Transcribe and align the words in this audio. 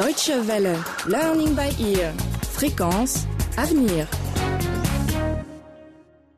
Deutsche 0.00 0.32
Welle, 0.46 0.78
Learning 1.08 1.54
by 1.54 1.68
Ear, 1.84 2.14
Fréquence, 2.42 3.26
Avenir. 3.58 4.08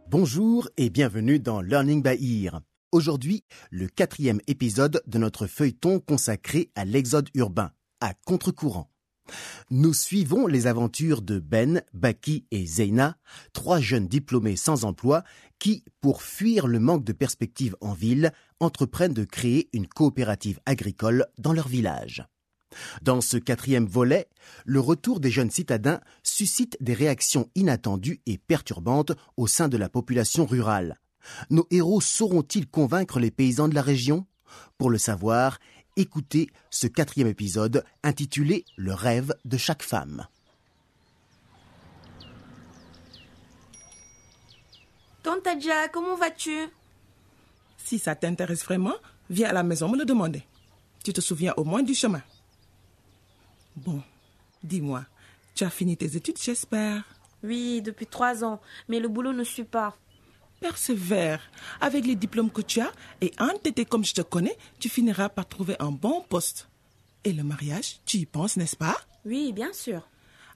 Bonjour 0.09 0.69
et 0.77 0.91
bienvenue 0.91 1.39
dans 1.39 1.61
Learning 1.61 2.03
by 2.03 2.43
Ear. 2.43 2.63
Aujourd'hui, 2.91 3.45
le 3.71 3.87
quatrième 3.87 4.41
épisode 4.49 5.01
de 5.07 5.17
notre 5.17 5.47
feuilleton 5.47 6.01
consacré 6.01 6.73
à 6.75 6.85
l'exode 6.85 7.29
urbain, 7.35 7.71
à 8.01 8.15
contre-courant. 8.27 8.91
Nous 9.71 9.95
suivons 9.95 10.49
les 10.49 10.67
aventures 10.67 11.23
de 11.23 11.39
Ben, 11.39 11.83
Baki 11.95 12.47
et 12.51 12.67
Zeina, 12.67 13.17
trois 13.53 13.79
jeunes 13.79 14.09
diplômés 14.09 14.57
sans 14.57 14.85
emploi 14.85 15.23
qui, 15.61 15.85
pour 16.01 16.25
fuir 16.25 16.67
le 16.67 16.81
manque 16.81 17.05
de 17.05 17.13
perspectives 17.13 17.77
en 17.81 17.93
ville, 17.93 18.33
entreprennent 18.59 19.15
de 19.15 19.25
créer 19.25 19.69
une 19.73 19.87
coopérative 19.87 20.59
agricole 20.67 21.27
dans 21.39 21.53
leur 21.53 21.69
village. 21.69 22.27
Dans 23.03 23.21
ce 23.21 23.37
quatrième 23.37 23.87
volet, 23.87 24.29
le 24.65 24.81
retour 24.81 25.21
des 25.21 25.31
jeunes 25.31 25.51
citadins 25.51 26.01
suscite 26.23 26.77
des 26.81 26.95
réactions 26.95 27.49
inattendues 27.55 28.21
et 28.27 28.39
perturbantes 28.39 29.13
au 29.37 29.47
sein 29.47 29.69
de 29.69 29.77
la 29.77 29.89
population 29.89 30.47
rurale. 30.47 30.99
Nos 31.51 31.67
héros 31.71 32.01
sauront-ils 32.01 32.69
convaincre 32.69 33.21
les 33.21 33.31
paysans 33.31 33.69
de 33.69 33.75
la 33.75 33.83
région? 33.83 34.27
Pour 34.79 34.91
le 34.91 34.99
savoir, 34.99 35.59
écoutez 35.97 36.49
ce 36.71 36.87
quatrième 36.87 37.29
épisode 37.29 37.85
intitulé 38.03 38.65
Le 38.77 38.93
rêve 38.93 39.35
de 39.45 39.57
chaque 39.57 39.83
femme. 39.83 40.27
Tante 45.23 45.47
Adja, 45.47 45.89
comment 45.89 46.17
vas-tu? 46.17 46.69
Si 47.77 47.99
ça 47.99 48.17
t'intéresse 48.17 48.65
vraiment, 48.65 48.95
viens 49.31 49.51
à 49.51 49.53
la 49.53 49.63
maison 49.63 49.89
me 49.89 49.97
le 49.97 50.05
demander. 50.05 50.43
Tu 51.05 51.13
te 51.13 51.21
souviens 51.21 51.55
au 51.57 51.65
moins 51.65 51.83
du 51.83 51.95
chemin. 51.95 52.23
Bon, 53.77 54.03
dis-moi, 54.63 55.05
tu 55.55 55.65
as 55.65 55.71
fini 55.71 55.97
tes 55.97 56.17
études, 56.17 56.39
j'espère. 56.39 57.05
Oui, 57.43 57.83
depuis 57.83 58.07
trois 58.07 58.45
ans, 58.45 58.61
mais 58.89 59.01
le 59.01 59.09
boulot 59.09 59.33
ne 59.33 59.45
suit 59.45 59.65
pas. 59.65 59.97
Persévère. 60.61 61.41
Avec 61.81 62.07
les 62.07 62.15
diplômes 62.15 62.51
que 62.51 62.63
tu 62.63 62.81
as 62.81 62.93
et 63.21 63.33
entêté 63.39 63.85
comme 63.85 64.05
je 64.05 64.15
te 64.15 64.23
connais, 64.23 64.57
tu 64.79 64.89
finiras 64.89 65.29
par 65.29 65.49
trouver 65.49 65.75
un 65.81 65.91
bon 65.91 66.23
poste. 66.23 66.69
Et 67.25 67.33
le 67.33 67.43
mariage, 67.43 68.01
tu 68.05 68.19
y 68.19 68.27
penses, 68.27 68.57
n'est-ce 68.57 68.77
pas? 68.77 68.97
Oui, 69.25 69.53
bien 69.53 69.73
sûr. 69.73 70.09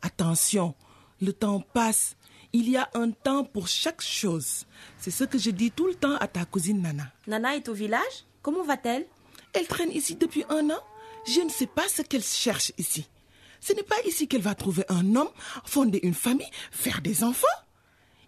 Attention, 0.02 0.74
le 1.20 1.32
temps 1.32 1.60
passe. 1.60 2.16
Il 2.52 2.68
y 2.70 2.76
a 2.76 2.88
un 2.94 3.10
temps 3.10 3.44
pour 3.44 3.66
chaque 3.66 4.00
chose. 4.00 4.66
C'est 4.98 5.10
ce 5.10 5.24
que 5.24 5.38
je 5.38 5.50
dis 5.50 5.72
tout 5.72 5.86
le 5.88 5.94
temps 5.94 6.16
à 6.16 6.28
ta 6.28 6.44
cousine 6.44 6.80
Nana. 6.80 7.12
Nana 7.26 7.56
est 7.56 7.68
au 7.68 7.74
village? 7.74 8.24
Comment 8.42 8.62
va-t-elle? 8.62 9.06
Elle 9.52 9.66
traîne 9.66 9.90
ici 9.90 10.14
depuis 10.14 10.44
un 10.48 10.70
an. 10.70 10.80
Je 11.26 11.40
ne 11.40 11.50
sais 11.50 11.66
pas 11.66 11.88
ce 11.88 12.02
qu'elle 12.02 12.22
cherche 12.22 12.72
ici. 12.78 13.08
Ce 13.60 13.72
n'est 13.72 13.82
pas 13.82 14.00
ici 14.06 14.28
qu'elle 14.28 14.42
va 14.42 14.54
trouver 14.54 14.84
un 14.88 15.16
homme, 15.16 15.30
fonder 15.64 15.98
une 16.02 16.14
famille, 16.14 16.50
faire 16.70 17.00
des 17.00 17.24
enfants. 17.24 17.46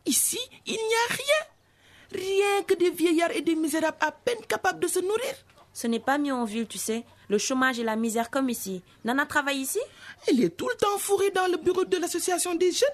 Ici, 0.05 0.39
il 0.67 0.73
n'y 0.73 0.79
a 0.79 1.15
rien. 1.15 2.23
Rien 2.23 2.63
que 2.67 2.75
des 2.75 2.91
vieillards 2.91 3.31
et 3.33 3.43
des 3.43 3.55
misérables 3.55 3.99
à 4.01 4.11
peine 4.11 4.41
capables 4.49 4.81
de 4.81 4.89
se 4.89 4.99
nourrir. 4.99 5.35
Ce 5.73 5.87
n'est 5.87 6.01
pas 6.01 6.19
mieux 6.19 6.33
en 6.33 6.45
ville, 6.45 6.67
tu 6.67 6.79
sais. 6.79 7.05
Le 7.29 7.39
chômage 7.39 7.79
et 7.79 7.85
la 7.85 7.95
misère 7.95 8.31
comme 8.31 8.49
ici. 8.49 8.83
Nana 9.05 9.27
travaille 9.27 9.61
ici? 9.61 9.79
Elle 10.27 10.43
est 10.43 10.57
tout 10.57 10.69
le 10.69 10.77
temps 10.77 10.99
fourrée 10.99 11.31
dans 11.31 11.47
le 11.47 11.59
bureau 11.59 11.85
de 11.85 11.99
l'association 11.99 12.55
des 12.55 12.73
jeunes. 12.73 12.89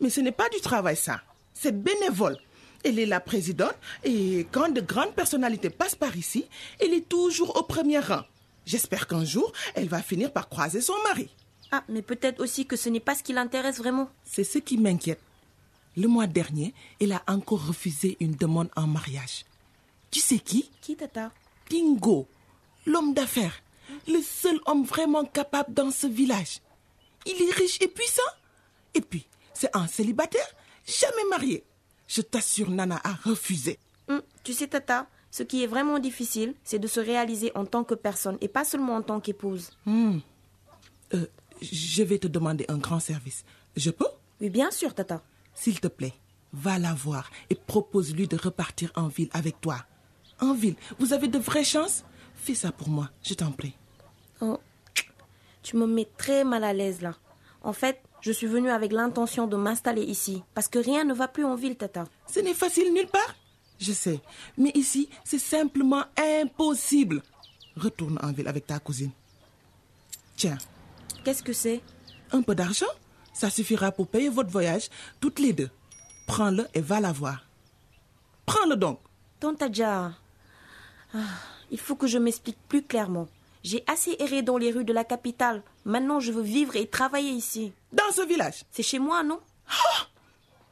Mais 0.00 0.08
ce 0.08 0.20
n'est 0.20 0.32
pas 0.32 0.48
du 0.48 0.60
travail, 0.60 0.96
ça. 0.96 1.20
C'est 1.52 1.82
bénévole. 1.82 2.38
Elle 2.82 2.98
est 2.98 3.06
la 3.06 3.20
présidente 3.20 3.74
et 4.04 4.46
quand 4.52 4.70
de 4.70 4.80
grandes 4.80 5.14
personnalités 5.14 5.68
passent 5.68 5.96
par 5.96 6.16
ici, 6.16 6.46
elle 6.78 6.94
est 6.94 7.06
toujours 7.06 7.56
au 7.56 7.64
premier 7.64 7.98
rang. 7.98 8.22
J'espère 8.66 9.06
qu'un 9.06 9.24
jour, 9.24 9.52
elle 9.74 9.88
va 9.88 10.02
finir 10.02 10.32
par 10.32 10.48
croiser 10.48 10.80
son 10.80 10.94
mari. 11.04 11.28
Ah, 11.72 11.84
mais 11.88 12.02
peut-être 12.02 12.40
aussi 12.40 12.66
que 12.66 12.76
ce 12.76 12.88
n'est 12.88 13.00
pas 13.00 13.14
ce 13.14 13.22
qui 13.22 13.32
l'intéresse 13.32 13.78
vraiment. 13.78 14.08
C'est 14.24 14.44
ce 14.44 14.58
qui 14.58 14.76
m'inquiète. 14.76 15.20
Le 15.96 16.08
mois 16.08 16.26
dernier, 16.26 16.74
elle 17.00 17.12
a 17.12 17.22
encore 17.26 17.66
refusé 17.66 18.16
une 18.20 18.34
demande 18.34 18.70
en 18.76 18.86
mariage. 18.86 19.44
Tu 20.10 20.20
sais 20.20 20.38
qui? 20.38 20.70
Qui, 20.80 20.96
Tata? 20.96 21.30
Dingo, 21.68 22.26
l'homme 22.86 23.14
d'affaires, 23.14 23.62
le 24.08 24.20
seul 24.22 24.60
homme 24.66 24.84
vraiment 24.84 25.24
capable 25.24 25.72
dans 25.74 25.90
ce 25.90 26.06
village. 26.06 26.60
Il 27.26 27.40
est 27.42 27.52
riche 27.54 27.78
et 27.80 27.88
puissant. 27.88 28.22
Et 28.94 29.00
puis, 29.00 29.26
c'est 29.54 29.74
un 29.76 29.86
célibataire, 29.86 30.46
jamais 30.86 31.28
marié. 31.28 31.64
Je 32.08 32.22
t'assure, 32.22 32.70
Nana 32.70 33.00
a 33.04 33.12
refusé. 33.24 33.78
Hum, 34.08 34.22
Tu 34.42 34.52
sais, 34.52 34.66
Tata, 34.66 35.06
ce 35.30 35.42
qui 35.42 35.62
est 35.62 35.66
vraiment 35.66 35.98
difficile, 35.98 36.54
c'est 36.64 36.78
de 36.78 36.86
se 36.86 37.00
réaliser 37.00 37.52
en 37.54 37.64
tant 37.64 37.84
que 37.84 37.94
personne 37.94 38.36
et 38.40 38.48
pas 38.48 38.64
seulement 38.64 38.96
en 38.96 39.02
tant 39.02 39.20
qu'épouse. 39.20 39.70
Euh, 39.86 41.26
je 41.62 42.02
vais 42.02 42.18
te 42.18 42.28
demander 42.28 42.64
un 42.68 42.78
grand 42.78 43.00
service. 43.00 43.44
Je 43.76 43.90
peux? 43.90 44.08
Oui, 44.40 44.50
bien 44.50 44.70
sûr, 44.70 44.94
Tata. 44.94 45.22
S'il 45.54 45.80
te 45.80 45.88
plaît, 45.88 46.14
va 46.52 46.78
la 46.78 46.94
voir 46.94 47.30
et 47.48 47.54
propose-lui 47.54 48.26
de 48.26 48.36
repartir 48.36 48.90
en 48.96 49.08
ville 49.08 49.30
avec 49.32 49.60
toi. 49.60 49.84
En 50.40 50.54
ville, 50.54 50.76
vous 50.98 51.12
avez 51.12 51.28
de 51.28 51.38
vraies 51.38 51.64
chances? 51.64 52.04
Fais 52.34 52.54
ça 52.54 52.72
pour 52.72 52.88
moi, 52.88 53.10
je 53.22 53.34
t'en 53.34 53.52
prie. 53.52 53.76
Oh, 54.40 54.58
tu 55.62 55.76
me 55.76 55.86
mets 55.86 56.08
très 56.16 56.42
mal 56.44 56.64
à 56.64 56.72
l'aise 56.72 57.02
là. 57.02 57.14
En 57.62 57.74
fait, 57.74 58.00
je 58.22 58.32
suis 58.32 58.46
venue 58.46 58.70
avec 58.70 58.92
l'intention 58.92 59.46
de 59.46 59.56
m'installer 59.56 60.02
ici, 60.02 60.42
parce 60.54 60.68
que 60.68 60.78
rien 60.78 61.04
ne 61.04 61.12
va 61.12 61.28
plus 61.28 61.44
en 61.44 61.54
ville, 61.54 61.76
Tata. 61.76 62.04
Ce 62.26 62.40
n'est 62.40 62.54
facile 62.54 62.92
nulle 62.94 63.06
part? 63.06 63.34
Je 63.80 63.92
sais, 63.92 64.20
mais 64.58 64.70
ici, 64.74 65.08
c'est 65.24 65.38
simplement 65.38 66.04
impossible. 66.16 67.22
Retourne 67.76 68.18
en 68.22 68.32
ville 68.32 68.48
avec 68.48 68.66
ta 68.66 68.78
cousine. 68.78 69.10
Tiens, 70.36 70.58
Qu'est-ce 71.24 71.42
que 71.42 71.52
c'est? 71.52 71.82
Un 72.32 72.42
peu 72.42 72.54
d'argent, 72.54 72.86
ça 73.32 73.50
suffira 73.50 73.92
pour 73.92 74.06
payer 74.08 74.28
votre 74.28 74.50
voyage 74.50 74.88
toutes 75.20 75.38
les 75.38 75.52
deux. 75.52 75.70
Prends-le 76.26 76.66
et 76.74 76.80
va 76.80 77.00
la 77.00 77.12
voir. 77.12 77.44
Prends-le 78.46 78.76
donc. 78.76 79.00
Tante 79.38 79.62
Adja, 79.62 80.12
ah, 81.14 81.18
il 81.70 81.78
faut 81.78 81.96
que 81.96 82.06
je 82.06 82.18
m'explique 82.18 82.58
plus 82.68 82.82
clairement. 82.82 83.28
J'ai 83.62 83.84
assez 83.86 84.16
erré 84.18 84.42
dans 84.42 84.56
les 84.56 84.70
rues 84.70 84.84
de 84.84 84.92
la 84.92 85.04
capitale. 85.04 85.62
Maintenant, 85.84 86.20
je 86.20 86.32
veux 86.32 86.42
vivre 86.42 86.76
et 86.76 86.86
travailler 86.86 87.32
ici. 87.32 87.72
Dans 87.92 88.10
ce 88.14 88.26
village. 88.26 88.64
C'est 88.70 88.82
chez 88.82 88.98
moi, 88.98 89.22
non? 89.22 89.40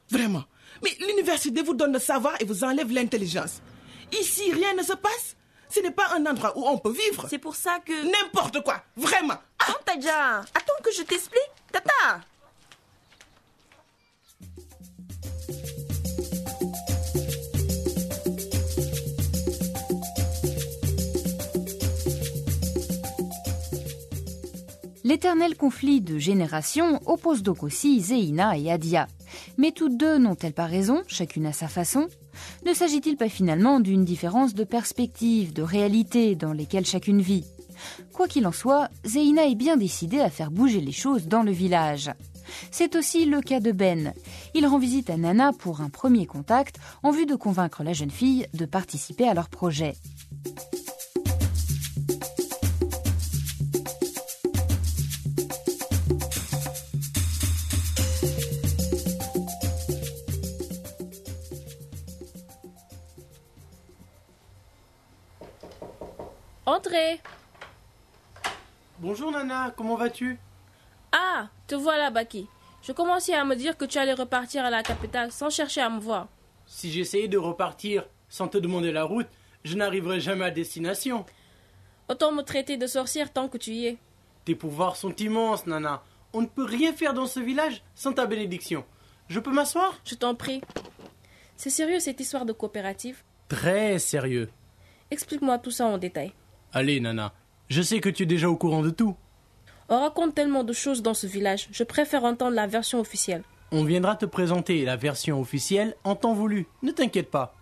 Vraiment. 0.09 0.43
Mais 0.83 0.91
l'université 0.99 1.61
vous 1.61 1.73
donne 1.73 1.93
le 1.93 1.99
savoir 1.99 2.33
et 2.39 2.45
vous 2.45 2.63
enlève 2.63 2.91
l'intelligence. 2.91 3.61
Ici, 4.11 4.51
rien 4.51 4.73
ne 4.73 4.83
se 4.83 4.93
passe. 4.93 5.35
Ce 5.69 5.79
n'est 5.81 5.91
pas 5.91 6.09
un 6.15 6.25
endroit 6.25 6.57
où 6.57 6.67
on 6.67 6.77
peut 6.77 6.91
vivre. 6.91 7.27
C'est 7.29 7.37
pour 7.37 7.55
ça 7.55 7.79
que... 7.85 7.93
N'importe 7.93 8.63
quoi. 8.63 8.83
Vraiment. 8.95 9.35
Ah, 9.59 9.65
Tante 9.67 9.97
Adja, 9.97 10.39
attends 10.39 10.83
que 10.83 10.91
je 10.91 11.03
t'explique. 11.03 11.51
Tata 11.71 12.21
L'éternel 25.03 25.55
conflit 25.55 26.01
de 26.01 26.19
génération 26.19 26.99
oppose 27.05 27.41
donc 27.41 27.63
aussi 27.63 27.99
Zéina 27.99 28.57
et 28.57 28.71
Adia. 28.71 29.07
Mais 29.59 29.73
toutes 29.73 29.97
deux 29.97 30.17
n'ont-elles 30.17 30.53
pas 30.53 30.67
raison, 30.67 31.03
chacune 31.05 31.45
à 31.45 31.51
sa 31.51 31.67
façon? 31.67 32.07
Ne 32.65 32.73
s'agit-il 32.73 33.17
pas 33.17 33.27
finalement 33.27 33.81
d'une 33.81 34.05
différence 34.05 34.53
de 34.53 34.63
perspective, 34.63 35.51
de 35.51 35.61
réalité 35.61 36.37
dans 36.37 36.53
lesquelles 36.53 36.85
chacune 36.85 37.19
vit? 37.19 37.43
Quoi 38.13 38.29
qu'il 38.29 38.47
en 38.47 38.53
soit, 38.53 38.87
Zéina 39.03 39.47
est 39.47 39.55
bien 39.55 39.75
décidée 39.75 40.21
à 40.21 40.29
faire 40.29 40.49
bouger 40.49 40.79
les 40.79 40.93
choses 40.93 41.27
dans 41.27 41.43
le 41.43 41.51
village. 41.51 42.09
C'est 42.71 42.95
aussi 42.95 43.25
le 43.25 43.41
cas 43.41 43.59
de 43.59 43.73
Ben. 43.73 44.13
Il 44.53 44.65
rend 44.65 44.79
visite 44.79 45.09
à 45.09 45.17
Nana 45.17 45.51
pour 45.51 45.81
un 45.81 45.89
premier 45.89 46.25
contact 46.25 46.77
en 47.03 47.11
vue 47.11 47.25
de 47.25 47.35
convaincre 47.35 47.83
la 47.83 47.91
jeune 47.91 48.11
fille 48.11 48.47
de 48.53 48.65
participer 48.65 49.27
à 49.27 49.33
leur 49.33 49.49
projet. 49.49 49.93
Entrez 66.79 67.19
Bonjour 68.99 69.33
Nana, 69.33 69.73
comment 69.75 69.97
vas-tu? 69.97 70.39
Ah, 71.11 71.49
te 71.67 71.75
voilà, 71.75 72.09
Baki. 72.09 72.47
Je 72.81 72.93
commençais 72.93 73.33
à 73.33 73.43
me 73.43 73.57
dire 73.57 73.75
que 73.75 73.83
tu 73.83 73.97
allais 73.97 74.13
repartir 74.13 74.63
à 74.63 74.69
la 74.69 74.81
capitale 74.81 75.33
sans 75.33 75.49
chercher 75.49 75.81
à 75.81 75.89
me 75.89 75.99
voir. 75.99 76.29
Si 76.65 76.89
j'essayais 76.89 77.27
de 77.27 77.37
repartir 77.37 78.05
sans 78.29 78.47
te 78.47 78.57
demander 78.57 78.93
la 78.93 79.03
route, 79.03 79.27
je 79.65 79.75
n'arriverai 79.75 80.21
jamais 80.21 80.45
à 80.45 80.51
destination. 80.51 81.25
Autant 82.07 82.31
me 82.31 82.43
traiter 82.43 82.77
de 82.77 82.87
sorcière 82.87 83.33
tant 83.33 83.49
que 83.49 83.57
tu 83.57 83.71
y 83.71 83.87
es. 83.87 83.97
Tes 84.45 84.55
pouvoirs 84.55 84.95
sont 84.95 85.13
immenses, 85.17 85.67
Nana. 85.67 86.01
On 86.31 86.39
ne 86.39 86.47
peut 86.47 86.63
rien 86.63 86.93
faire 86.93 87.13
dans 87.13 87.27
ce 87.27 87.41
village 87.41 87.83
sans 87.93 88.13
ta 88.13 88.25
bénédiction. 88.25 88.85
Je 89.27 89.41
peux 89.41 89.51
m'asseoir? 89.51 89.99
Je 90.05 90.15
t'en 90.15 90.33
prie. 90.33 90.61
C'est 91.57 91.71
sérieux 91.71 91.99
cette 91.99 92.21
histoire 92.21 92.45
de 92.45 92.53
coopérative? 92.53 93.21
Très 93.49 93.99
sérieux. 93.99 94.49
Explique-moi 95.11 95.57
tout 95.57 95.71
ça 95.71 95.85
en 95.85 95.97
détail. 95.97 96.31
Allez, 96.73 96.99
Nana, 96.99 97.33
je 97.69 97.81
sais 97.81 97.99
que 97.99 98.09
tu 98.09 98.23
es 98.23 98.25
déjà 98.25 98.49
au 98.49 98.55
courant 98.55 98.81
de 98.81 98.89
tout. 98.89 99.15
On 99.89 99.99
raconte 99.99 100.35
tellement 100.35 100.63
de 100.63 100.73
choses 100.73 101.01
dans 101.01 101.13
ce 101.15 101.25
village. 101.27 101.67
Je 101.71 101.83
préfère 101.83 102.23
entendre 102.23 102.55
la 102.55 102.67
version 102.67 102.99
officielle. 102.99 103.43
On 103.71 103.83
viendra 103.83 104.15
te 104.15 104.25
présenter 104.25 104.85
la 104.85 104.95
version 104.95 105.39
officielle 105.39 105.95
en 106.03 106.15
temps 106.15 106.33
voulu. 106.33 106.67
Ne 106.83 106.91
t'inquiète 106.91 107.29
pas. 107.31 107.55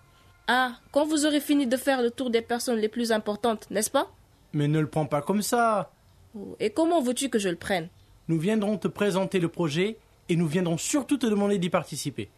Ah, 0.48 0.74
quand 0.92 1.06
vous 1.06 1.26
aurez 1.26 1.42
fini 1.42 1.68
de 1.68 1.78
faire 1.78 2.02
le 2.02 2.12
tour 2.12 2.30
des 2.30 2.42
personnes 2.42 2.80
les 2.80 2.88
plus 2.90 3.12
importantes, 3.12 3.70
n'est-ce 3.70 3.92
pas? 3.92 4.10
Mais 4.54 4.68
ne 4.68 4.80
le 4.80 4.88
prends 4.88 5.06
pas 5.06 5.22
comme 5.22 5.42
ça. 5.42 5.92
Oh, 6.38 6.56
Et 6.60 6.70
comment 6.70 7.02
veux-tu 7.02 7.30
que 7.30 7.40
je 7.40 7.50
le 7.50 7.58
prenne? 7.58 7.90
Nous 8.30 8.40
viendrons 8.40 8.78
te 8.78 8.88
présenter 8.88 9.40
le 9.40 9.50
projet 9.50 9.98
et 10.30 10.36
nous 10.36 10.48
viendrons 10.48 10.78
surtout 10.78 11.18
te 11.18 11.26
demander 11.26 11.58
d'y 11.58 11.70
participer. 11.70 12.30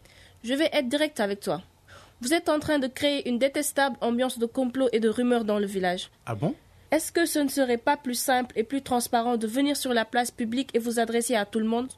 Je 0.43 0.53
vais 0.53 0.69
être 0.71 0.87
direct 0.87 1.19
avec 1.19 1.39
toi. 1.39 1.61
Vous 2.21 2.33
êtes 2.33 2.49
en 2.49 2.59
train 2.59 2.79
de 2.79 2.87
créer 2.87 3.29
une 3.29 3.39
détestable 3.39 3.95
ambiance 4.01 4.39
de 4.39 4.45
complot 4.45 4.89
et 4.91 4.99
de 4.99 5.07
rumeurs 5.07 5.45
dans 5.45 5.57
le 5.57 5.65
village. 5.65 6.11
Ah 6.25 6.35
bon? 6.35 6.53
Est-ce 6.91 7.13
que 7.13 7.25
ce 7.25 7.39
ne 7.39 7.47
serait 7.47 7.77
pas 7.77 7.95
plus 7.95 8.19
simple 8.19 8.57
et 8.57 8.63
plus 8.63 8.81
transparent 8.81 9.37
de 9.37 9.47
venir 9.47 9.77
sur 9.77 9.93
la 9.93 10.03
place 10.03 10.29
publique 10.29 10.71
et 10.73 10.79
vous 10.79 10.99
adresser 10.99 11.35
à 11.35 11.45
tout 11.45 11.59
le 11.59 11.65
monde? 11.65 11.91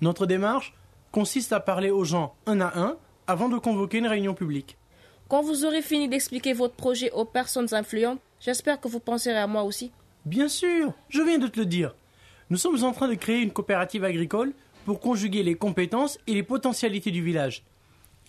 Notre 0.00 0.24
démarche 0.24 0.72
consiste 1.10 1.52
à 1.52 1.60
parler 1.60 1.90
aux 1.90 2.04
gens 2.04 2.34
un 2.46 2.62
à 2.62 2.78
un 2.78 2.96
avant 3.26 3.50
de 3.50 3.58
convoquer 3.58 3.98
une 3.98 4.06
réunion 4.06 4.32
publique. 4.32 4.78
Quand 5.28 5.42
vous 5.42 5.66
aurez 5.66 5.82
fini 5.82 6.08
d'expliquer 6.08 6.54
votre 6.54 6.74
projet 6.74 7.10
aux 7.10 7.26
personnes 7.26 7.74
influentes, 7.74 8.20
j'espère 8.40 8.80
que 8.80 8.88
vous 8.88 9.00
penserez 9.00 9.36
à 9.36 9.46
moi 9.46 9.64
aussi. 9.64 9.92
Bien 10.24 10.48
sûr, 10.48 10.94
je 11.10 11.20
viens 11.20 11.38
de 11.38 11.46
te 11.48 11.60
le 11.60 11.66
dire. 11.66 11.94
Nous 12.48 12.56
sommes 12.56 12.82
en 12.84 12.92
train 12.92 13.08
de 13.08 13.14
créer 13.14 13.40
une 13.40 13.52
coopérative 13.52 14.04
agricole 14.04 14.54
pour 14.86 14.98
conjuguer 15.00 15.42
les 15.42 15.56
compétences 15.56 16.18
et 16.26 16.34
les 16.34 16.42
potentialités 16.42 17.10
du 17.10 17.22
village. 17.22 17.64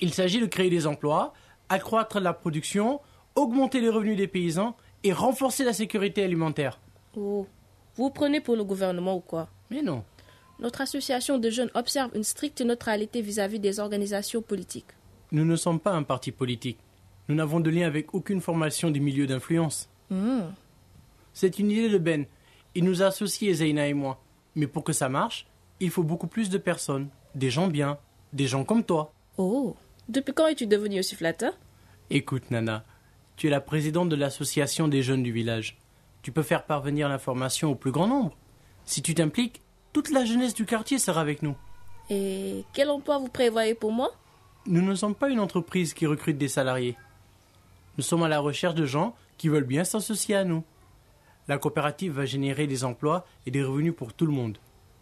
Il 0.01 0.13
s'agit 0.13 0.39
de 0.39 0.45
créer 0.45 0.69
des 0.69 0.87
emplois, 0.87 1.33
accroître 1.69 2.19
la 2.19 2.33
production, 2.33 2.99
augmenter 3.35 3.81
les 3.81 3.89
revenus 3.89 4.17
des 4.17 4.27
paysans 4.27 4.75
et 5.03 5.13
renforcer 5.13 5.63
la 5.63 5.73
sécurité 5.73 6.23
alimentaire. 6.23 6.79
Oh, 7.15 7.47
vous 7.95 8.03
vous 8.05 8.09
prenez 8.09 8.41
pour 8.41 8.55
le 8.55 8.63
gouvernement 8.63 9.15
ou 9.15 9.19
quoi? 9.19 9.49
Mais 9.69 9.81
non. 9.81 10.03
Notre 10.59 10.81
association 10.81 11.37
de 11.37 11.49
jeunes 11.49 11.71
observe 11.73 12.11
une 12.15 12.23
stricte 12.23 12.61
neutralité 12.61 13.21
vis-à-vis 13.21 13.59
des 13.59 13.79
organisations 13.79 14.41
politiques. 14.41 14.91
Nous 15.31 15.45
ne 15.45 15.55
sommes 15.55 15.79
pas 15.79 15.91
un 15.91 16.03
parti 16.03 16.31
politique. 16.31 16.79
Nous 17.27 17.35
n'avons 17.35 17.59
de 17.59 17.69
lien 17.69 17.87
avec 17.87 18.13
aucune 18.13 18.41
formation 18.41 18.91
des 18.91 18.99
milieux 18.99 19.27
d'influence. 19.27 19.89
Hmm. 20.09 20.51
C'est 21.33 21.59
une 21.59 21.71
idée 21.71 21.89
de 21.89 21.97
Ben. 21.97 22.25
Il 22.75 22.83
nous 22.83 23.01
a 23.01 23.07
associés, 23.07 23.53
Zeina 23.53 23.87
et 23.87 23.93
moi. 23.93 24.21
Mais 24.55 24.67
pour 24.67 24.83
que 24.83 24.93
ça 24.93 25.09
marche, 25.09 25.47
il 25.79 25.89
faut 25.89 26.03
beaucoup 26.03 26.27
plus 26.27 26.49
de 26.49 26.57
personnes. 26.57 27.09
Des 27.35 27.49
gens 27.49 27.67
bien. 27.67 27.97
Des 28.31 28.47
gens 28.47 28.63
comme 28.63 28.83
toi. 28.83 29.11
Oh, 29.37 29.75
depuis 30.09 30.33
quand 30.33 30.47
es-tu 30.47 30.67
devenu 30.67 30.99
aussi 30.99 31.15
flatteur? 31.15 31.53
Écoute, 32.09 32.51
Nana, 32.51 32.83
tu 33.35 33.47
es 33.47 33.49
la 33.49 33.61
présidente 33.61 34.09
de 34.09 34.15
l'association 34.15 34.87
des 34.87 35.01
jeunes 35.01 35.23
du 35.23 35.31
village. 35.31 35.77
Tu 36.21 36.31
peux 36.31 36.43
faire 36.43 36.65
parvenir 36.65 37.09
l'information 37.09 37.71
au 37.71 37.75
plus 37.75 37.91
grand 37.91 38.07
nombre. 38.07 38.37
Si 38.85 39.01
tu 39.01 39.15
t'impliques, 39.15 39.61
toute 39.91 40.11
la 40.11 40.25
jeunesse 40.25 40.53
du 40.53 40.65
quartier 40.65 40.99
sera 40.99 41.21
avec 41.21 41.41
nous. 41.41 41.55
Et 42.09 42.63
quel 42.73 42.89
emploi 42.89 43.17
vous 43.17 43.29
prévoyez 43.29 43.73
pour 43.73 43.91
moi? 43.91 44.11
Nous 44.65 44.81
ne 44.81 44.95
sommes 44.95 45.15
pas 45.15 45.29
une 45.29 45.39
entreprise 45.39 45.93
qui 45.93 46.05
recrute 46.05 46.37
des 46.37 46.47
salariés. 46.47 46.95
Nous 47.97 48.03
sommes 48.03 48.23
à 48.23 48.29
la 48.29 48.39
recherche 48.39 48.75
de 48.75 48.85
gens 48.85 49.15
qui 49.37 49.49
veulent 49.49 49.63
bien 49.63 49.83
s'associer 49.83 50.35
à 50.35 50.43
nous. 50.43 50.63
La 51.47 51.57
coopérative 51.57 52.13
va 52.13 52.25
générer 52.25 52.67
des 52.67 52.83
emplois 52.83 53.25
et 53.45 53.51
des 53.51 53.63
revenus 53.63 53.95
pour 53.95 54.13
tout 54.13 54.25
le 54.25 54.31
monde. 54.31 54.57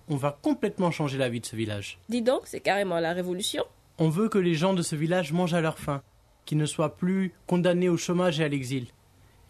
On 0.07 0.15
va 0.15 0.37
complètement 0.41 0.89
changer 0.89 1.17
la 1.17 1.29
vie 1.29 1.39
de 1.39 1.45
ce 1.45 1.55
village. 1.55 1.99
Dis 2.09 2.21
donc, 2.21 2.41
c'est 2.45 2.59
carrément 2.59 2.99
la 2.99 3.13
révolution. 3.13 3.65
On 4.03 4.09
veut 4.09 4.29
que 4.29 4.39
les 4.39 4.55
gens 4.55 4.73
de 4.73 4.81
ce 4.81 4.95
village 4.95 5.31
mangent 5.31 5.53
à 5.53 5.61
leur 5.61 5.77
faim, 5.77 6.01
qu'ils 6.45 6.57
ne 6.57 6.65
soient 6.65 6.97
plus 6.97 7.35
condamnés 7.45 7.87
au 7.87 7.97
chômage 7.97 8.39
et 8.39 8.43
à 8.43 8.47
l'exil. 8.47 8.87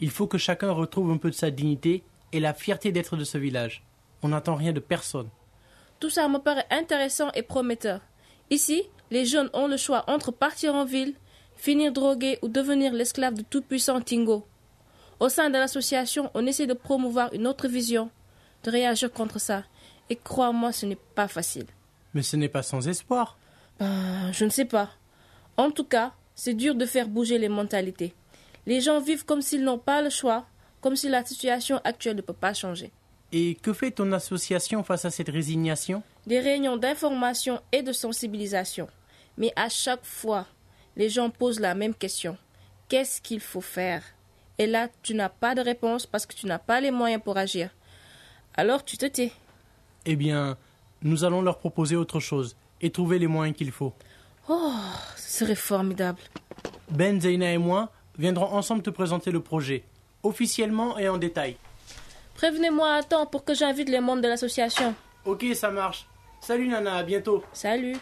Il 0.02 0.10
faut 0.10 0.28
que 0.28 0.38
chacun 0.38 0.72
retrouve 0.72 1.10
un 1.10 1.16
peu 1.16 1.30
de 1.30 1.36
sa 1.36 1.52
dignité 1.52 2.04
et 2.34 2.42
la 2.42 2.54
fierté 2.54 2.92
d'être 2.92 3.16
de 3.16 3.24
ce 3.24 3.38
village. 3.38 3.86
On 4.22 4.28
n'attend 4.28 4.56
rien 4.56 4.74
de 4.74 4.82
personne. 4.82 5.30
Tout 6.02 6.10
ça 6.10 6.28
me 6.28 6.38
paraît 6.38 6.68
intéressant 6.70 7.32
et 7.34 7.44
prometteur. 7.44 8.02
Ici, 8.50 8.84
les 9.10 9.26
jeunes 9.26 9.50
ont 9.54 9.70
le 9.70 9.78
choix 9.78 10.04
entre 10.08 10.34
partir 10.34 10.76
en 10.76 10.84
ville, 10.84 11.14
finir 11.56 11.94
drogué 11.94 12.38
ou 12.42 12.50
devenir 12.50 12.92
l'esclave 12.92 13.36
de 13.36 13.44
tout-puissant 13.44 14.02
Tingo. 14.02 14.46
Au 15.22 15.30
sein 15.30 15.50
de 15.50 15.58
l'association, 15.58 16.30
on 16.34 16.46
essaie 16.46 16.68
de 16.68 16.74
promouvoir 16.74 17.32
une 17.32 17.48
autre 17.48 17.70
vision, 17.70 18.10
de 18.66 18.72
réagir 18.72 19.14
contre 19.14 19.40
ça. 19.40 19.64
Et 20.10 20.18
crois-moi, 20.18 20.74
ce 20.74 20.86
n'est 20.86 21.00
pas 21.16 21.30
facile. 21.30 21.68
Mais 22.14 22.22
ce 22.22 22.36
n'est 22.36 22.50
pas 22.50 22.64
sans 22.64 22.90
espoir. 22.90 23.38
Ben, 23.82 24.32
je 24.32 24.46
ne 24.46 24.52
sais 24.52 24.66
pas. 24.66 24.92
En 25.58 25.72
tout 25.72 25.86
cas, 25.86 26.14
c'est 26.36 26.54
dur 26.54 26.76
de 26.76 26.86
faire 26.86 27.08
bouger 27.08 27.40
les 27.40 27.50
mentalités. 27.50 28.14
Les 28.68 28.80
gens 28.80 29.00
vivent 29.00 29.26
comme 29.26 29.42
s'ils 29.42 29.64
n'ont 29.64 29.80
pas 29.80 30.04
le 30.04 30.12
choix, 30.12 30.46
comme 30.82 30.96
si 30.96 31.10
la 31.10 31.26
situation 31.26 31.82
actuelle 31.84 32.16
ne 32.16 32.22
peut 32.22 32.32
pas 32.32 32.54
changer. 32.54 32.92
Et 33.32 33.56
que 33.56 33.74
fait 33.74 33.90
ton 33.90 34.12
association 34.12 34.84
face 34.84 35.06
à 35.06 35.10
cette 35.10 35.30
résignation? 35.30 36.04
Des 36.28 36.40
réunions 36.40 36.78
d'information 36.78 37.60
et 37.72 37.82
de 37.82 37.92
sensibilisation. 37.92 38.88
Mais 39.36 39.52
à 39.56 39.68
chaque 39.68 40.06
fois, 40.06 40.46
les 40.96 41.10
gens 41.10 41.32
posent 41.32 41.60
la 41.60 41.74
même 41.74 41.96
question. 41.96 42.38
Qu'est-ce 42.88 43.20
qu'il 43.20 43.40
faut 43.40 43.62
faire? 43.62 44.04
Et 44.60 44.68
là, 44.68 44.90
tu 45.02 45.16
n'as 45.16 45.30
pas 45.30 45.56
de 45.56 45.62
réponse 45.62 46.06
parce 46.06 46.28
que 46.28 46.36
tu 46.36 46.46
n'as 46.46 46.60
pas 46.60 46.82
les 46.82 46.92
moyens 46.92 47.24
pour 47.24 47.36
agir. 47.36 47.72
Alors 48.54 48.86
tu 48.86 48.96
te 49.00 49.08
tais. 49.08 49.32
Eh 50.06 50.16
bien, 50.16 50.56
nous 51.02 51.24
allons 51.24 51.42
leur 51.42 51.58
proposer 51.58 51.96
autre 51.96 52.20
chose 52.20 52.56
et 52.82 52.90
trouver 52.90 53.20
les 53.20 53.28
moyens 53.28 53.56
qu'il 53.56 53.72
faut. 53.72 53.94
Oh, 54.50 54.74
ce 55.16 55.40
serait 55.40 55.56
formidable. 55.56 56.20
Ben, 56.90 57.22
Zeina 57.22 57.52
et 57.52 57.58
moi 57.58 57.92
viendrons 58.18 58.54
ensemble 58.54 58.82
te 58.82 58.90
présenter 58.90 59.32
le 59.32 59.40
projet, 59.40 59.84
officiellement 60.24 60.98
et 60.98 61.08
en 61.08 61.18
détail. 61.18 61.56
Prévenez-moi 62.36 62.94
à 62.94 63.04
temps 63.04 63.26
pour 63.26 63.46
que 63.46 63.54
j'invite 63.54 63.90
les 63.90 64.00
membres 64.00 64.22
de 64.22 64.28
l'association. 64.28 64.94
Ok, 65.26 65.46
ça 65.54 65.70
marche. 65.70 66.08
Salut 66.42 66.68
Nana, 66.68 66.96
à 66.96 67.04
bientôt. 67.04 67.44
Salut. 67.54 67.96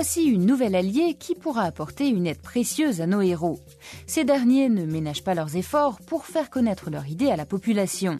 Voici 0.00 0.26
une 0.26 0.46
nouvelle 0.46 0.76
alliée 0.76 1.16
qui 1.18 1.34
pourra 1.34 1.62
apporter 1.62 2.06
une 2.06 2.28
aide 2.28 2.40
précieuse 2.40 3.00
à 3.00 3.08
nos 3.08 3.20
héros. 3.20 3.58
Ces 4.06 4.22
derniers 4.22 4.68
ne 4.68 4.86
ménagent 4.86 5.24
pas 5.24 5.34
leurs 5.34 5.56
efforts 5.56 5.98
pour 6.06 6.24
faire 6.24 6.50
connaître 6.50 6.88
leur 6.88 7.08
idée 7.08 7.32
à 7.32 7.36
la 7.36 7.44
population. 7.44 8.16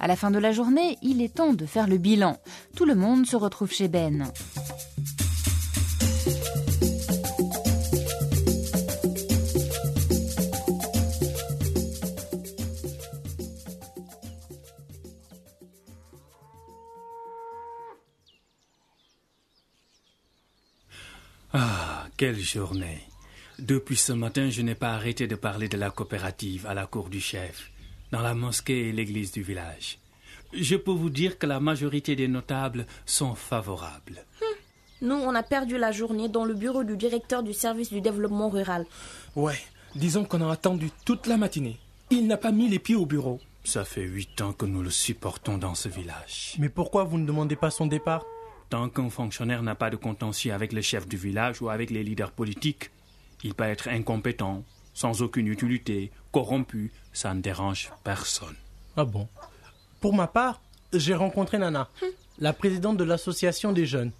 À 0.00 0.08
la 0.08 0.16
fin 0.16 0.32
de 0.32 0.40
la 0.40 0.50
journée, 0.50 0.98
il 1.00 1.22
est 1.22 1.32
temps 1.32 1.52
de 1.52 1.64
faire 1.64 1.86
le 1.86 1.98
bilan. 1.98 2.38
Tout 2.74 2.86
le 2.86 2.96
monde 2.96 3.24
se 3.24 3.36
retrouve 3.36 3.70
chez 3.70 3.86
Ben. 3.86 4.32
Ah, 21.54 22.06
quelle 22.16 22.38
journée. 22.38 23.02
Depuis 23.58 23.96
ce 23.96 24.14
matin, 24.14 24.48
je 24.48 24.62
n'ai 24.62 24.74
pas 24.74 24.94
arrêté 24.94 25.26
de 25.26 25.34
parler 25.34 25.68
de 25.68 25.76
la 25.76 25.90
coopérative 25.90 26.66
à 26.66 26.72
la 26.72 26.86
cour 26.86 27.10
du 27.10 27.20
chef, 27.20 27.70
dans 28.10 28.22
la 28.22 28.34
mosquée 28.34 28.88
et 28.88 28.92
l'église 28.92 29.32
du 29.32 29.42
village. 29.42 29.98
Je 30.54 30.76
peux 30.76 30.92
vous 30.92 31.10
dire 31.10 31.38
que 31.38 31.46
la 31.46 31.60
majorité 31.60 32.16
des 32.16 32.26
notables 32.26 32.86
sont 33.04 33.34
favorables. 33.34 34.24
Nous, 35.02 35.14
on 35.14 35.34
a 35.34 35.42
perdu 35.42 35.76
la 35.76 35.92
journée 35.92 36.30
dans 36.30 36.46
le 36.46 36.54
bureau 36.54 36.84
du 36.84 36.96
directeur 36.96 37.42
du 37.42 37.52
service 37.52 37.92
du 37.92 38.00
développement 38.00 38.48
rural. 38.48 38.86
Ouais, 39.36 39.58
disons 39.94 40.24
qu'on 40.24 40.48
a 40.48 40.52
attendu 40.52 40.90
toute 41.04 41.26
la 41.26 41.36
matinée. 41.36 41.78
Il 42.10 42.28
n'a 42.28 42.38
pas 42.38 42.52
mis 42.52 42.68
les 42.68 42.78
pieds 42.78 42.94
au 42.94 43.04
bureau. 43.04 43.40
Ça 43.64 43.84
fait 43.84 44.04
huit 44.04 44.40
ans 44.40 44.54
que 44.54 44.64
nous 44.64 44.82
le 44.82 44.90
supportons 44.90 45.58
dans 45.58 45.74
ce 45.74 45.90
village. 45.90 46.54
Mais 46.58 46.70
pourquoi 46.70 47.04
vous 47.04 47.18
ne 47.18 47.26
demandez 47.26 47.56
pas 47.56 47.70
son 47.70 47.86
départ 47.86 48.24
Tant 48.72 48.88
qu'un 48.88 49.10
fonctionnaire 49.10 49.62
n'a 49.62 49.74
pas 49.74 49.90
de 49.90 49.96
contentieux 49.96 50.54
avec 50.54 50.72
le 50.72 50.80
chef 50.80 51.06
du 51.06 51.18
village 51.18 51.60
ou 51.60 51.68
avec 51.68 51.90
les 51.90 52.02
leaders 52.02 52.30
politiques, 52.30 52.90
il 53.44 53.52
peut 53.52 53.64
être 53.64 53.88
incompétent, 53.88 54.64
sans 54.94 55.20
aucune 55.20 55.46
utilité, 55.48 56.10
corrompu, 56.30 56.90
ça 57.12 57.34
ne 57.34 57.42
dérange 57.42 57.92
personne. 58.02 58.56
Ah 58.96 59.04
bon 59.04 59.28
Pour 60.00 60.14
ma 60.14 60.26
part, 60.26 60.62
j'ai 60.94 61.14
rencontré 61.14 61.58
Nana, 61.58 61.90
la 62.38 62.54
présidente 62.54 62.96
de 62.96 63.04
l'association 63.04 63.72
des 63.72 63.84
jeunes. 63.84 64.10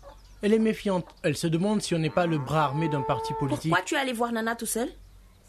Elle 0.42 0.52
est 0.52 0.58
méfiante. 0.58 1.06
Elle 1.22 1.38
se 1.38 1.46
demande 1.46 1.80
si 1.80 1.94
on 1.94 1.98
n'est 1.98 2.10
pas 2.10 2.26
le 2.26 2.36
bras 2.36 2.64
armé 2.64 2.90
d'un 2.90 3.00
parti 3.00 3.32
politique. 3.32 3.70
Pourquoi 3.70 3.86
tu 3.86 3.94
es 3.94 3.98
allé 3.98 4.12
voir 4.12 4.32
Nana 4.32 4.54
tout 4.54 4.66
seul? 4.66 4.90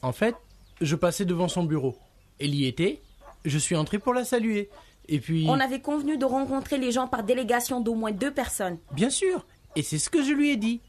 En 0.02 0.14
fait, 0.14 0.38
je 0.80 0.96
passais 0.96 1.26
devant 1.26 1.50
son 1.50 1.66
bureau. 1.66 1.98
Elle 2.40 2.56
y 2.56 2.68
était. 2.68 3.02
Je 3.44 3.58
suis 3.58 3.76
entré 3.76 4.00
pour 4.00 4.14
la 4.14 4.24
saluer. 4.24 4.70
Et 5.08 5.20
puis... 5.20 5.46
On 5.50 5.60
avait 5.60 5.82
convenu 5.82 6.18
de 6.18 6.26
rencontrer 6.26 6.78
les 6.78 6.92
gens 6.92 7.08
par 7.08 7.24
délégation 7.24 7.82
d'au 7.82 7.96
moins 7.96 8.12
deux 8.12 8.32
personnes. 8.32 8.78
Bien 8.94 9.10
sûr. 9.10 9.46
Et 9.76 9.84
c'est 9.84 9.98
ce 9.98 10.10
que 10.10 10.24
je 10.24 10.32
lui 10.32 10.52
ai 10.52 10.58
dit. 10.58 10.82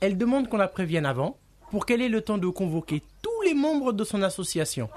Elle 0.00 0.18
demande 0.18 0.48
qu'on 0.48 0.56
la 0.56 0.68
prévienne 0.68 1.06
avant 1.06 1.38
pour 1.70 1.86
qu'elle 1.86 2.02
ait 2.02 2.08
le 2.08 2.20
temps 2.20 2.38
de 2.38 2.48
convoquer 2.48 3.02
tous 3.22 3.42
les 3.44 3.54
membres 3.54 3.92
de 3.92 4.04
son 4.04 4.22
association. 4.22 4.88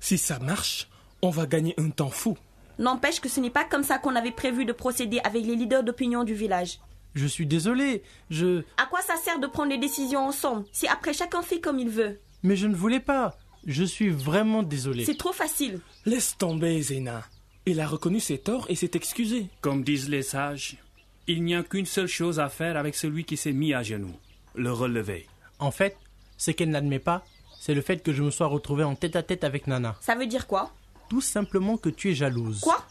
Si 0.00 0.18
ça 0.18 0.38
marche, 0.38 0.88
on 1.22 1.30
va 1.30 1.46
gagner 1.46 1.74
un 1.78 1.90
temps 1.90 2.10
fou. 2.10 2.36
N'empêche 2.78 3.20
que 3.20 3.28
ce 3.28 3.40
n'est 3.40 3.50
pas 3.50 3.64
comme 3.64 3.82
ça 3.82 3.98
qu'on 3.98 4.14
avait 4.14 4.30
prévu 4.30 4.64
de 4.64 4.72
procéder 4.72 5.20
avec 5.24 5.44
les 5.44 5.56
leaders 5.56 5.82
d'opinion 5.82 6.24
du 6.24 6.34
village. 6.34 6.78
Je 7.14 7.26
suis 7.26 7.46
désolé, 7.46 8.02
je... 8.30 8.62
À 8.76 8.86
quoi 8.86 9.00
ça 9.00 9.16
sert 9.16 9.40
de 9.40 9.46
prendre 9.46 9.70
les 9.70 9.78
décisions 9.78 10.26
ensemble 10.26 10.64
si 10.72 10.86
après 10.86 11.12
chacun 11.12 11.42
fait 11.42 11.60
comme 11.60 11.78
il 11.78 11.88
veut? 11.88 12.20
Mais 12.42 12.54
je 12.54 12.66
ne 12.66 12.74
voulais 12.74 13.00
pas. 13.00 13.36
Je 13.66 13.82
suis 13.82 14.10
vraiment 14.10 14.62
désolé. 14.62 15.04
C'est 15.04 15.16
trop 15.16 15.32
facile. 15.32 15.80
Laisse 16.04 16.36
tomber, 16.38 16.80
Zéna. 16.82 17.24
Il 17.70 17.80
a 17.80 17.86
reconnu 17.86 18.18
ses 18.18 18.38
torts 18.38 18.64
et 18.70 18.74
s'est 18.74 18.92
excusé. 18.94 19.48
Comme 19.60 19.84
disent 19.84 20.08
les 20.08 20.22
sages, 20.22 20.78
il 21.26 21.44
n'y 21.44 21.54
a 21.54 21.62
qu'une 21.62 21.84
seule 21.84 22.06
chose 22.06 22.40
à 22.40 22.48
faire 22.48 22.78
avec 22.78 22.94
celui 22.94 23.26
qui 23.26 23.36
s'est 23.36 23.52
mis 23.52 23.74
à 23.74 23.82
genoux, 23.82 24.16
le 24.54 24.72
relever. 24.72 25.26
En 25.58 25.70
fait, 25.70 25.98
ce 26.38 26.50
qu'elle 26.50 26.70
n'admet 26.70 26.98
pas, 26.98 27.26
c'est 27.60 27.74
le 27.74 27.82
fait 27.82 28.02
que 28.02 28.14
je 28.14 28.22
me 28.22 28.30
sois 28.30 28.46
retrouvé 28.46 28.84
en 28.84 28.94
tête 28.94 29.16
à 29.16 29.22
tête 29.22 29.44
avec 29.44 29.66
Nana. 29.66 29.96
Ça 30.00 30.14
veut 30.14 30.26
dire 30.26 30.46
quoi? 30.46 30.72
Tout 31.10 31.20
simplement 31.20 31.76
que 31.76 31.90
tu 31.90 32.10
es 32.10 32.14
jalouse. 32.14 32.60
Quoi? 32.60 32.82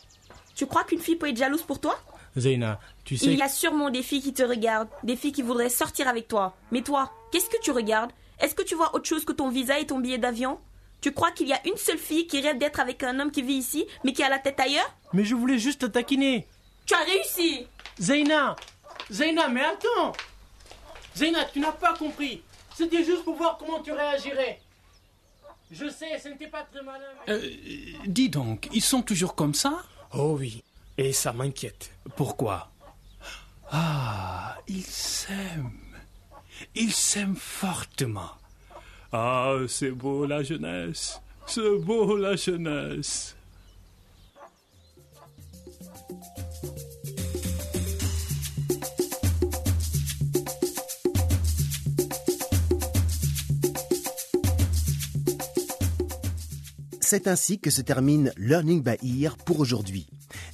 Tu 0.53 0.67
crois 0.67 0.84
qu'une 0.84 1.00
fille 1.00 1.15
peut 1.15 1.29
être 1.29 1.38
jalouse 1.38 1.63
pour 1.63 1.81
toi? 1.81 1.98
Zeyna, 2.38 2.79
tu 3.03 3.17
sais... 3.17 3.34
Il 3.34 3.39
y 3.39 3.41
a 3.41 3.50
sûrement 3.50 3.89
des 3.89 4.03
filles 4.03 4.22
qui 4.22 4.34
te 4.34 4.43
regardent, 4.43 4.89
des 5.01 5.15
filles 5.15 5.31
qui 5.31 5.41
voudraient 5.41 5.69
sortir 5.69 6.07
avec 6.07 6.27
toi. 6.27 6.55
Mais 6.72 6.84
toi, 6.84 7.12
qu'est-ce 7.31 7.50
que 7.50 7.60
tu 7.63 7.72
regardes? 7.72 8.12
Est-ce 8.39 8.53
que 8.53 8.62
tu 8.62 8.75
vois 8.75 8.93
autre 8.93 9.07
chose 9.07 9.25
que 9.25 9.34
ton 9.34 9.50
visa 9.50 9.79
et 9.79 9.88
ton 9.88 10.00
billet 10.00 10.19
d'avion? 10.19 10.60
Tu 11.01 11.12
crois 11.12 11.32
qu'il 11.32 11.48
y 11.48 11.54
a 11.54 11.62
une 11.68 11.77
seule 11.77 11.98
fille 11.98 12.27
qui 12.27 12.42
rêve 12.42 12.58
d'être 12.58 12.80
avec 12.80 13.04
un 13.04 13.20
homme 13.20 13.32
qui 13.32 13.42
vit 13.44 13.54
ici, 13.56 13.86
mais 14.04 14.13
qui 14.13 14.24
a 14.24 14.30
la 14.30 14.39
tête 14.39 14.60
ailleurs? 14.60 14.92
Mais 15.13 15.24
je 15.25 15.36
voulais 15.36 15.60
juste 15.60 15.82
te 15.82 15.86
taquiner. 15.86 16.48
Tu 16.86 16.94
as 16.94 17.04
réussi 17.04 17.68
Zeyna 18.00 18.56
Zeyna, 19.12 19.48
mais 19.48 19.63
attends 19.63 20.13
Zeyna, 21.16 21.46
tu 21.46 21.60
n'as 21.60 21.72
pas 21.72 21.94
compris. 21.96 22.42
C'était 22.75 23.04
juste 23.04 23.24
pour 23.24 23.36
voir 23.36 23.58
comment 23.58 23.80
tu 23.82 23.92
réagirais. 23.92 24.60
Je 25.72 25.89
sais, 25.89 26.18
ce 26.20 26.30
n'était 26.30 26.48
pas 26.48 26.63
très 26.63 26.82
malin. 26.84 27.04
mais- 27.27 27.34
Euh, 27.34 27.50
dis 28.06 28.30
donc, 28.30 28.70
ils 28.72 28.82
sont 28.84 29.01
toujours 29.01 29.36
comme 29.36 29.54
ça? 29.54 29.84
Oh 30.13 30.36
oui. 30.39 30.63
Et 30.98 31.12
ça 31.13 31.34
m'inquiète. 31.34 31.92
Pourquoi? 32.16 32.72
Ah, 33.72 34.58
ils 34.68 34.84
s'aiment. 34.86 35.72
Ils 36.75 36.94
s'aiment 36.94 37.36
fortement. 37.36 38.32
Ah, 39.13 39.55
c'est 39.67 39.91
beau 39.91 40.25
la 40.25 40.43
jeunesse. 40.43 41.21
C'est 41.45 41.77
beau 41.79 42.17
la 42.17 42.35
jeunesse. 42.35 43.35
C'est 56.99 57.29
ainsi 57.29 57.57
que 57.59 57.69
se 57.69 57.81
termine 57.81 58.33
Learning 58.35 58.83
by 58.83 59.23
Ear 59.23 59.37
pour 59.37 59.61
aujourd'hui. 59.61 60.07